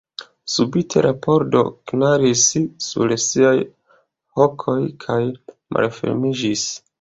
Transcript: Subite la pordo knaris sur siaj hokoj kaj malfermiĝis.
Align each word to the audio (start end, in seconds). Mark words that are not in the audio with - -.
Subite 0.51 1.01
la 1.05 1.09
pordo 1.25 1.61
knaris 1.91 2.45
sur 2.85 3.13
siaj 3.27 3.53
hokoj 4.41 4.79
kaj 5.05 5.21
malfermiĝis. 5.79 6.67